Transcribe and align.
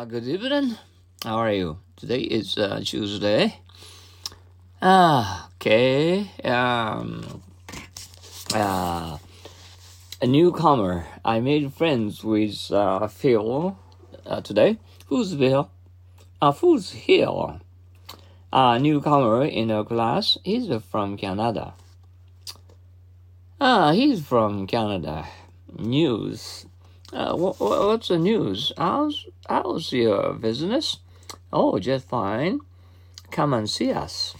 Uh, 0.00 0.06
good 0.06 0.26
evening. 0.26 0.78
How 1.22 1.36
are 1.36 1.52
you? 1.52 1.78
Today 1.94 2.20
is 2.20 2.56
uh, 2.56 2.80
Tuesday. 2.82 3.60
Ah, 4.80 5.50
okay. 5.56 6.26
Um, 6.42 7.42
uh, 8.54 9.18
a 10.22 10.26
newcomer. 10.26 11.04
I 11.22 11.40
made 11.40 11.74
friends 11.74 12.24
with 12.24 12.72
uh, 12.72 13.08
Phil 13.08 13.76
uh, 14.24 14.40
today. 14.40 14.78
Who's 15.08 15.34
Phil? 15.34 15.70
Uh, 16.40 16.52
who's 16.52 16.92
here? 16.92 17.60
A 18.54 18.78
newcomer 18.78 19.44
in 19.44 19.70
our 19.70 19.84
class. 19.84 20.38
He's 20.42 20.72
from 20.90 21.18
Canada. 21.18 21.74
Ah, 23.60 23.92
he's 23.92 24.24
from 24.24 24.66
Canada. 24.66 25.26
News. 25.78 26.64
Uh, 27.12 27.36
wh- 27.36 27.56
wh- 27.56 27.86
what's 27.86 28.08
the 28.08 28.18
news? 28.18 28.72
How's 28.78 29.26
how's 29.48 29.92
your 29.92 30.34
business? 30.34 30.98
Oh, 31.52 31.78
just 31.78 32.08
fine. 32.08 32.60
Come 33.30 33.52
and 33.54 33.68
see 33.68 33.92
us. 33.92 34.34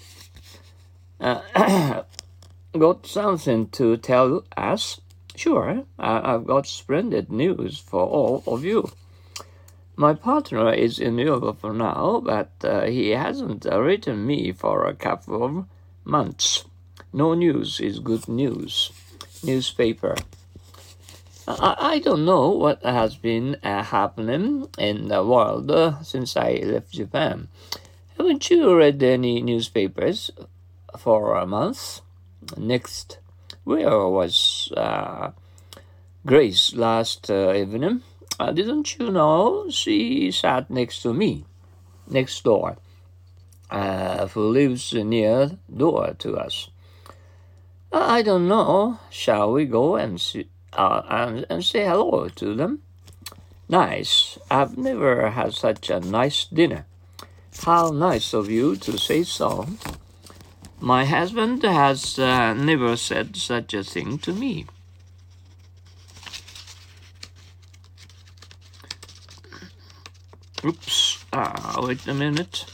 Uh, 1.21 2.03
got 2.79 3.07
something 3.07 3.69
to 3.71 3.97
tell 3.97 4.45
us? 4.57 5.01
Sure, 5.35 5.85
I- 5.99 6.35
I've 6.35 6.47
got 6.47 6.67
splendid 6.67 7.31
news 7.33 7.79
for 7.79 8.03
all 8.03 8.43
of 8.47 8.65
you. 8.65 8.91
My 9.97 10.15
partner 10.15 10.73
is 10.73 10.99
in 10.99 11.19
Europe 11.19 11.61
for 11.61 11.73
now, 11.75 12.23
but 12.25 12.53
uh, 12.63 12.87
he 12.87 13.11
hasn't 13.11 13.67
uh, 13.67 13.81
written 13.81 14.27
me 14.27 14.53
for 14.53 14.87
a 14.87 14.95
couple 14.95 15.43
of 15.45 15.65
months. 16.05 16.65
No 17.13 17.35
news 17.35 17.81
is 17.81 17.99
good 17.99 18.29
news. 18.29 18.93
Newspaper. 19.43 20.15
I, 21.59 21.77
I 21.95 21.99
don't 21.99 22.25
know 22.25 22.51
what 22.51 22.83
has 22.85 23.17
been 23.17 23.57
uh, 23.63 23.83
happening 23.83 24.69
in 24.79 25.09
the 25.09 25.25
world 25.25 25.71
uh, 25.71 26.03
since 26.03 26.37
I 26.37 26.61
left 26.63 26.93
Japan. 26.93 27.49
Haven't 28.17 28.51
you 28.51 28.77
read 28.77 29.03
any 29.03 29.43
newspapers 29.43 30.31
for 30.99 31.37
a 31.37 31.47
month? 31.47 32.03
Next, 32.57 33.19
where 33.65 34.07
was 34.07 34.73
uh, 34.77 35.31
Grace 36.25 36.75
last 36.75 37.31
uh, 37.31 37.53
evening? 37.55 38.03
Uh, 38.39 38.53
didn't 38.53 38.99
you 38.99 39.11
know 39.11 39.67
she 39.71 40.31
sat 40.31 40.71
next 40.71 41.03
to 41.03 41.13
me, 41.13 41.45
next 42.09 42.43
door, 42.45 42.77
uh, 43.71 44.27
who 44.29 44.49
lives 44.49 44.95
near 44.95 45.59
door 45.75 46.15
to 46.19 46.37
us? 46.37 46.71
I 47.93 48.23
don't 48.23 48.47
know. 48.47 48.99
Shall 49.11 49.53
we 49.53 49.65
go 49.65 49.97
and 49.97 50.21
see, 50.21 50.49
uh, 50.73 51.03
and, 51.09 51.47
and 51.49 51.65
say 51.65 51.85
hello 51.85 52.29
to 52.29 52.55
them? 52.55 52.83
Nice. 53.69 54.39
I've 54.51 54.77
never 54.77 55.31
had 55.31 55.55
such 55.55 55.91
a 55.91 56.01
nice 56.01 56.45
dinner. 56.45 56.87
How 57.65 57.91
nice 57.91 58.33
of 58.33 58.51
you 58.51 58.77
to 58.77 58.99
say 58.99 59.23
so. 59.23 59.69
My 60.81 61.05
husband 61.05 61.63
has 61.63 62.19
uh, 62.19 62.55
never 62.55 62.97
said 62.97 63.37
such 63.37 63.75
a 63.75 63.85
thing 63.85 64.19
to 64.19 64.33
me. 64.33 64.67
Oops. 70.65 71.25
Uh, 71.33 71.83
wait 71.83 72.07
a 72.07 72.15
minute. 72.15 72.65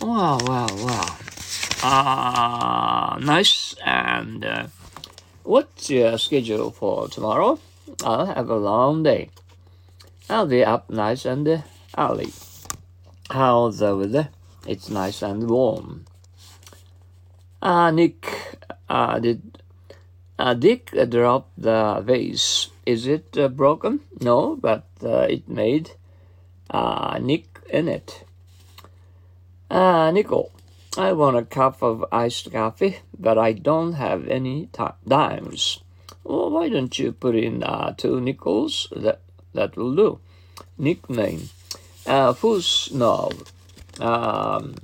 Wow, 0.00 0.38
wow, 0.42 0.68
wow. 0.70 1.16
Ah, 1.82 3.18
nice. 3.20 3.74
And 3.84 4.44
uh, 4.44 4.66
what's 5.46 5.88
your 5.90 6.18
schedule 6.18 6.70
for 6.70 7.08
tomorrow? 7.08 7.58
I'll 8.04 8.26
have 8.26 8.50
a 8.50 8.56
long 8.56 9.04
day. 9.04 9.30
I'll 10.28 10.46
be 10.46 10.64
up 10.64 10.90
nice 10.90 11.24
and 11.24 11.62
early. 11.96 12.32
How's 13.30 13.78
the 13.78 13.96
weather? 13.96 14.28
It's 14.66 14.90
nice 14.90 15.22
and 15.22 15.48
warm. 15.48 16.04
Uh, 17.62 17.90
Nick, 17.92 18.58
uh, 18.88 19.18
did 19.20 19.58
uh, 20.38 20.54
Dick 20.54 20.92
drop 21.08 21.48
the 21.56 22.02
vase? 22.04 22.68
Is 22.84 23.06
it 23.06 23.36
uh, 23.38 23.48
broken? 23.48 24.00
No, 24.20 24.56
but 24.56 24.86
uh, 25.02 25.26
it 25.30 25.48
made 25.48 25.92
uh, 26.70 27.18
Nick 27.20 27.46
in 27.70 27.88
it. 27.88 28.24
Uh, 29.70 30.10
Nickel, 30.10 30.50
I 30.98 31.12
want 31.12 31.36
a 31.36 31.44
cup 31.44 31.82
of 31.82 32.06
iced 32.10 32.50
coffee, 32.50 33.00
but 33.18 33.36
I 33.36 33.52
don't 33.52 33.92
have 33.94 34.26
any 34.28 34.70
dimes. 35.06 35.80
Well, 36.24 36.50
why 36.50 36.70
don't 36.70 36.98
you 36.98 37.12
put 37.12 37.36
in 37.36 37.62
uh, 37.62 37.92
two 37.96 38.18
nickels? 38.20 38.88
That 38.96 39.20
that 39.52 39.76
will 39.76 39.94
do. 39.94 40.20
Nickname. 40.78 41.50
Uh, 42.06 42.32
Fusnov. 42.32 43.52
Um, 44.00 44.74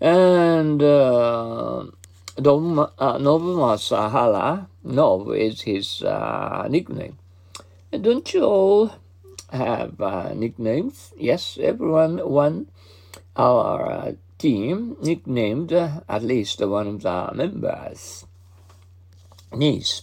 and 0.00 0.82
uh, 0.82 1.86
Dom, 2.40 2.78
uh, 2.78 3.18
Nobumasahara. 3.18 4.68
Nov 4.84 5.34
is 5.34 5.62
his 5.62 6.02
uh, 6.02 6.66
nickname. 6.70 7.18
And 7.90 8.04
don't 8.04 8.32
you 8.32 8.44
all 8.44 8.94
have 9.50 10.00
uh, 10.00 10.32
nicknames? 10.34 11.12
Yes, 11.16 11.58
everyone 11.60 12.18
one 12.18 12.68
our 13.36 13.90
uh, 13.90 14.12
team 14.38 14.96
nicknamed 15.00 15.72
uh, 15.72 16.00
at 16.08 16.22
least 16.22 16.60
one 16.60 16.86
of 16.86 17.02
the 17.02 17.30
members. 17.34 18.26
Niece. 19.52 20.02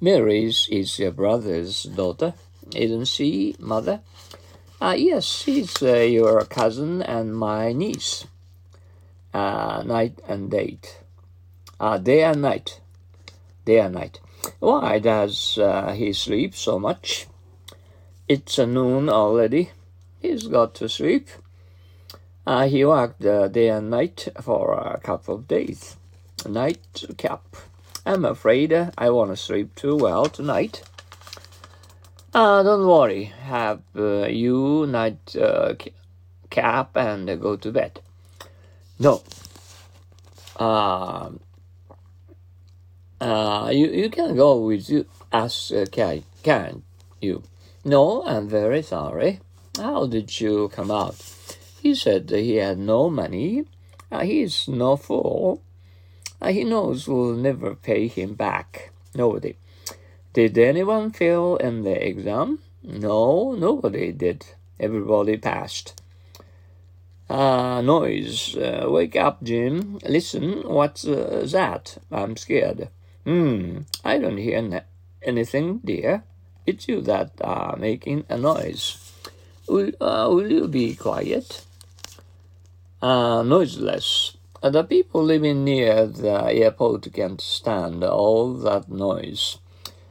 Mary's 0.00 0.68
is 0.70 0.98
your 0.98 1.10
brother's 1.10 1.82
daughter, 1.84 2.34
isn't 2.74 3.06
she, 3.06 3.56
mother? 3.58 4.00
Uh, 4.80 4.94
yes, 4.96 5.24
she's 5.24 5.82
uh, 5.82 5.94
your 5.96 6.44
cousin 6.44 7.02
and 7.02 7.36
my 7.36 7.72
niece. 7.72 8.26
Uh, 9.34 9.82
night 9.84 10.20
and 10.28 10.50
date. 10.50 11.00
Uh, 11.80 11.98
day 11.98 12.22
and 12.22 12.42
night. 12.42 12.80
Day 13.64 13.80
and 13.80 13.94
night. 13.94 14.20
Why 14.60 15.00
does 15.00 15.58
he 15.94 16.12
sleep 16.12 16.54
so 16.54 16.78
much? 16.78 17.26
It's 18.28 18.58
noon 18.58 19.08
already. 19.08 19.70
He's 20.20 20.46
got 20.46 20.74
to 20.76 20.88
sleep. 20.88 21.28
Uh, 22.48 22.66
he 22.66 22.82
worked 22.82 23.22
uh, 23.26 23.46
day 23.46 23.68
and 23.68 23.90
night 23.90 24.26
for 24.40 24.72
a 24.72 24.98
couple 25.00 25.34
of 25.34 25.46
days. 25.46 25.98
Night 26.48 27.04
cap. 27.18 27.44
I'm 28.06 28.24
afraid 28.24 28.72
I 28.96 29.10
want 29.10 29.32
to 29.32 29.36
sleep 29.36 29.74
too 29.74 29.96
well 29.96 30.24
tonight. 30.24 30.82
Uh, 32.32 32.62
don't 32.62 32.86
worry. 32.86 33.24
Have 33.24 33.82
uh, 33.94 34.28
you 34.28 34.86
night 34.86 35.36
uh, 35.36 35.74
cap 36.48 36.96
and 36.96 37.26
go 37.38 37.56
to 37.56 37.70
bed. 37.70 38.00
No. 38.98 39.22
Uh, 40.58 41.32
uh, 43.20 43.70
you, 43.70 43.88
you 43.88 44.08
can 44.08 44.34
go 44.34 44.56
with 44.56 44.88
you, 44.88 45.04
us, 45.30 45.70
uh, 45.70 45.84
can, 45.92 46.22
can 46.42 46.82
you? 47.20 47.42
No, 47.84 48.24
I'm 48.24 48.48
very 48.48 48.80
sorry. 48.80 49.40
How 49.76 50.06
did 50.06 50.40
you 50.40 50.70
come 50.70 50.90
out? 50.90 51.37
He 51.80 51.94
said 51.94 52.30
he 52.30 52.56
had 52.56 52.78
no 52.78 53.08
money. 53.08 53.64
Uh, 54.10 54.24
is 54.24 54.68
no 54.68 54.96
fool. 54.96 55.62
Uh, 56.40 56.48
he 56.48 56.64
knows 56.64 57.06
we'll 57.06 57.34
never 57.34 57.74
pay 57.74 58.08
him 58.08 58.34
back. 58.34 58.90
Nobody. 59.14 59.56
Did 60.32 60.56
anyone 60.58 61.10
fail 61.10 61.56
in 61.56 61.82
the 61.82 62.06
exam? 62.06 62.60
No, 62.82 63.52
nobody 63.52 64.12
did. 64.12 64.46
Everybody 64.80 65.36
passed. 65.36 66.00
Uh, 67.28 67.82
noise. 67.82 68.56
Uh, 68.56 68.86
wake 68.88 69.16
up, 69.16 69.42
Jim. 69.42 69.98
Listen, 70.06 70.62
what's 70.68 71.06
uh, 71.06 71.46
that? 71.50 71.98
I'm 72.10 72.36
scared. 72.36 72.88
Hmm, 73.24 73.80
I 74.04 74.18
don't 74.18 74.38
hear 74.38 74.84
anything, 75.22 75.80
dear. 75.84 76.22
It's 76.66 76.88
you 76.88 77.02
that 77.02 77.32
are 77.40 77.76
making 77.76 78.24
a 78.28 78.38
noise. 78.38 79.12
Will, 79.68 79.92
uh, 80.00 80.28
will 80.30 80.50
you 80.50 80.68
be 80.68 80.94
quiet? 80.94 81.66
Uh, 83.00 83.44
noiseless. 83.44 84.36
The 84.60 84.82
people 84.82 85.22
living 85.22 85.62
near 85.62 86.04
the 86.06 86.46
airport 86.50 87.12
can't 87.12 87.40
stand 87.40 88.02
all 88.02 88.54
that 88.54 88.88
noise. 88.88 89.58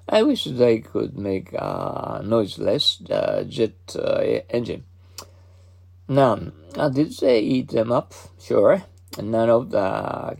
I 0.07 0.23
wish 0.23 0.45
they 0.45 0.79
could 0.79 1.17
make 1.17 1.51
a 1.51 2.21
noiseless 2.23 3.01
uh, 3.09 3.43
jet 3.43 3.93
uh, 3.93 4.21
engine. 4.49 4.85
None. 6.07 6.53
Did 6.93 7.11
they 7.19 7.41
eat 7.41 7.71
them 7.71 7.91
up? 7.91 8.13
Sure. 8.39 8.83
None 9.21 9.49
of 9.49 9.71
the 9.71 10.37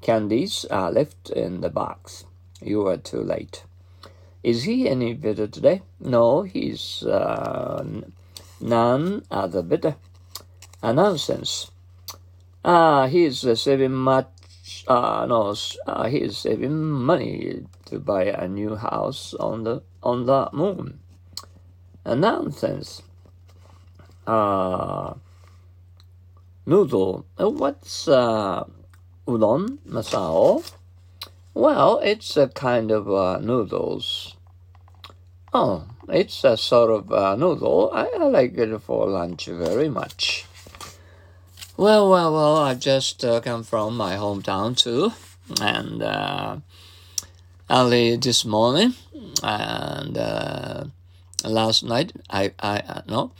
candies 0.00 0.64
are 0.68 0.90
left 0.90 1.30
in 1.30 1.60
the 1.60 1.70
box. 1.70 2.24
You 2.60 2.82
were 2.82 2.96
too 2.96 3.22
late. 3.22 3.62
Is 4.42 4.64
he 4.64 4.88
any 4.88 5.14
better 5.14 5.46
today? 5.46 5.82
No, 6.00 6.42
he's 6.42 7.04
uh, 7.04 7.84
none 8.60 9.22
other 9.30 9.62
better. 9.62 9.94
Uh, 10.82 10.92
nonsense. 10.92 11.70
Ah, 12.68 13.06
he's 13.06 13.46
uh, 13.46 13.54
saving 13.54 13.94
much. 13.94 14.82
Uh, 14.88 15.24
no, 15.28 15.54
uh, 15.86 16.08
he's 16.08 16.36
saving 16.36 16.82
money 16.82 17.64
to 17.84 18.00
buy 18.00 18.24
a 18.24 18.48
new 18.48 18.74
house 18.74 19.34
on 19.38 19.62
the 19.62 19.82
on 20.02 20.26
the 20.26 20.50
moon. 20.52 20.98
Uh, 22.04 22.16
nonsense. 22.16 23.02
uh, 24.26 25.14
noodle. 26.66 27.24
What's 27.38 28.08
uh, 28.08 28.64
udon 29.28 29.78
masao? 29.86 30.68
Well, 31.54 32.00
it's 32.02 32.36
a 32.36 32.48
kind 32.48 32.90
of 32.90 33.08
uh, 33.08 33.38
noodles. 33.38 34.34
Oh, 35.54 35.86
it's 36.08 36.42
a 36.42 36.56
sort 36.56 36.90
of 36.90 37.12
uh, 37.12 37.36
noodle. 37.36 37.92
I, 37.94 38.10
I, 38.18 38.24
like 38.24 38.58
it 38.58 38.76
for 38.82 39.06
lunch 39.06 39.46
very 39.46 39.88
much. 39.88 40.46
Well, 41.78 42.08
well, 42.08 42.32
well, 42.32 42.56
I 42.56 42.74
just 42.74 43.22
uh, 43.22 43.42
come 43.42 43.62
from 43.62 43.98
my 43.98 44.16
hometown 44.16 44.74
too. 44.74 45.12
And 45.60 46.02
uh, 46.02 46.56
early 47.68 48.16
this 48.16 48.46
morning 48.46 48.94
and 49.42 50.16
uh, 50.16 50.84
last 51.44 51.84
night, 51.84 52.12
I, 52.30 52.52
I, 52.58 52.78
uh, 52.78 53.02
no, 53.06 53.32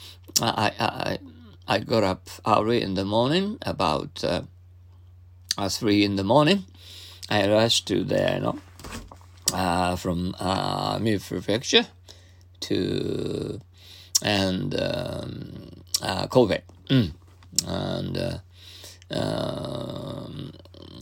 I, 0.43 0.71
I, 0.79 1.19
I 1.67 1.79
got 1.79 2.05
up 2.05 2.29
early 2.47 2.83
in 2.83 2.93
the 2.93 3.07
morning, 3.07 3.57
about 3.63 4.23
uh, 4.23 4.43
three 5.71 6.05
in 6.05 6.17
the 6.17 6.25
morning 6.25 6.67
I 7.31 7.49
rushed 7.49 7.89
to 7.89 8.05
there, 8.05 8.35
you 8.35 8.41
know, 8.41 8.59
uh, 9.55 9.97
from 9.97 10.37
uh, 10.39 10.99
Mie 11.01 11.19
Prefecture 11.19 11.87
to 12.61 13.61
and 14.23 14.79
um, 14.79 15.71
uh, 16.03 16.27
Kobe, 16.27 16.61
mm. 16.91 17.13
And 17.67 18.19
uh, 18.19 18.39
um, 19.11 20.53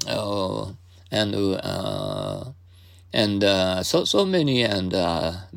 oh, 0.08 0.76
and 1.10 1.34
uh, 1.34 2.44
and 3.12 3.44
uh, 3.44 3.82
so 3.82 4.04
so 4.04 4.24
many 4.24 4.62
and 4.62 4.92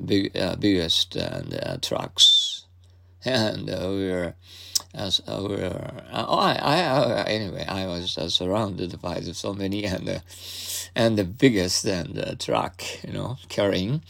big 0.05 0.33
biggest 0.59 1.15
and 1.15 1.83
trucks, 1.83 2.65
and 3.25 3.67
we 3.67 4.09
were 4.09 4.35
as 4.97 5.21
uh, 5.27 5.39
we 5.41 5.55
were. 5.55 5.91
oh, 6.11 6.39
I, 6.39 6.53
I, 6.55 7.23
anyway, 7.23 7.65
I 7.67 7.85
was 7.85 8.17
uh, 8.17 8.29
surrounded 8.29 8.99
by 9.01 9.21
so 9.21 9.53
many 9.53 9.85
and 9.85 10.21
and 10.95 11.17
the 11.17 11.23
biggest 11.23 11.85
and 11.85 12.15
the 12.15 12.35
truck, 12.35 12.83
you 13.05 13.13
know, 13.13 13.37
carrying 13.47 14.01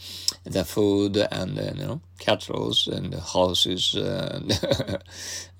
the 0.44 0.64
food 0.64 1.16
and 1.16 1.58
uh, 1.58 1.72
you 1.76 1.86
know 1.86 2.00
cattle 2.18 2.74
and 2.90 3.12
the 3.12 3.20
horses 3.20 3.94
uh, 3.94 4.30
and, 4.34 4.50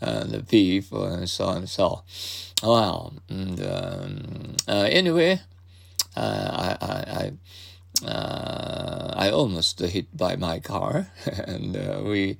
and 0.01 0.31
the 0.33 0.41
beef 0.41 0.91
and 0.93 1.29
so 1.29 1.45
on 1.45 1.57
and 1.59 1.69
so. 1.69 2.03
Well, 2.63 3.13
and 3.29 3.61
um, 3.61 4.57
anyway, 4.67 5.41
I, 6.17 6.77
I, 6.81 6.87
I 6.87 7.33
uh, 8.05 9.13
I 9.17 9.31
almost 9.31 9.81
hit 9.81 10.17
by 10.17 10.37
my 10.37 10.61
car, 10.61 11.09
and 11.27 11.77
uh, 11.77 12.01
we 12.05 12.37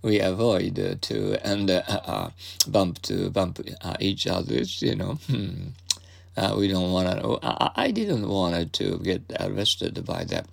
we 0.00 0.20
avoid 0.20 1.02
to 1.02 1.46
and 1.46 1.70
uh, 1.70 1.82
uh, 1.86 2.30
bump 2.66 3.02
to 3.02 3.30
bump 3.30 3.60
uh, 3.82 3.96
each 4.00 4.26
other. 4.26 4.62
You 4.62 4.96
know, 4.96 5.14
hmm. 5.26 5.68
uh, 6.36 6.54
we 6.56 6.68
don't 6.68 6.92
want 6.92 7.20
to. 7.20 7.38
I, 7.42 7.70
I 7.76 7.90
didn't 7.90 8.28
want 8.28 8.72
to 8.72 8.98
get 8.98 9.22
arrested 9.38 10.04
by 10.04 10.24
that 10.24 10.46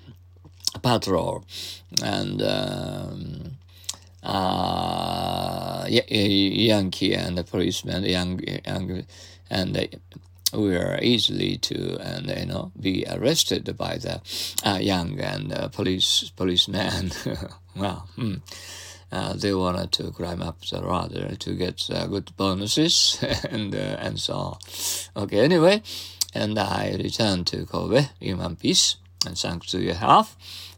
patrol, 0.82 1.46
and. 2.04 2.42
Um, 2.42 3.58
uh, 4.22 5.86
Yankee 5.88 7.16
and 7.16 7.38
the 7.38 7.44
policeman, 7.46 8.04
young, 8.04 8.38
young, 8.66 9.06
and 9.50 9.90
we 10.54 10.76
are 10.76 11.00
easily 11.02 11.58
to 11.58 11.98
and 12.00 12.28
you 12.28 12.46
know 12.46 12.72
be 12.80 13.06
arrested 13.10 13.78
by 13.78 13.98
the 13.98 14.22
uh, 14.64 14.80
young 14.82 15.20
and 15.20 15.54
uh, 15.54 15.68
police 15.68 16.32
policeman. 16.36 17.12
well, 17.76 18.08
hmm. 18.16 18.36
uh, 19.12 19.34
they 19.34 19.54
wanted 19.54 19.92
to 19.92 20.12
climb 20.12 20.42
up 20.42 20.60
the 20.66 20.82
ladder 20.82 21.36
to 21.36 21.56
get 21.56 21.88
uh, 21.92 22.08
good 22.08 22.36
bonuses 22.36 23.24
and 23.50 23.76
uh, 23.76 23.98
and 24.00 24.20
so 24.20 24.34
on. 24.34 24.58
Okay, 25.24 25.40
anyway, 25.40 25.82
and 26.34 26.58
I 26.58 26.96
returned 26.98 27.48
to 27.48 27.66
Kobe 27.66 28.08
in 28.20 28.38
one 28.38 28.56
piece 28.56 28.98
and 29.26 29.38
thanks 29.38 29.68
to 29.72 29.80
your 29.80 29.96
health. 29.96 30.36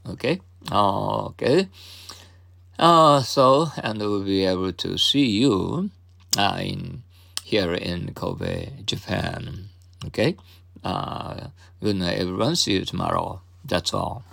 Okay, 0.07 0.41
okay. 0.71 1.69
Uh, 2.77 3.21
so 3.21 3.67
and 3.77 3.99
we'll 3.99 4.23
be 4.23 4.45
able 4.45 4.73
to 4.73 4.97
see 4.97 5.27
you 5.27 5.91
uh, 6.37 6.57
in 6.59 7.03
here 7.51 7.73
in 7.73 8.13
Kobe, 8.13 8.69
Japan. 8.85 9.67
Okay? 10.05 10.37
Uh, 10.85 11.47
good 11.83 11.97
night, 11.97 12.17
everyone. 12.17 12.55
See 12.55 12.75
you 12.75 12.85
tomorrow. 12.85 13.41
That's 13.65 13.93
all. 13.93 14.23